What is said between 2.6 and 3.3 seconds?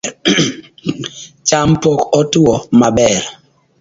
maber